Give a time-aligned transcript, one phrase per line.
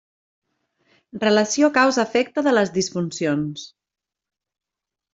[1.25, 3.71] Relació causa efecte de les disfuncions.